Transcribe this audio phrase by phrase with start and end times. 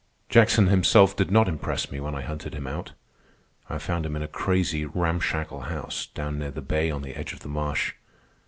[0.29, 2.93] Jackson himself did not impress me when I hunted him out.
[3.69, 7.33] I found him in a crazy, ramshackle house down near the bay on the edge
[7.33, 7.93] of the marsh.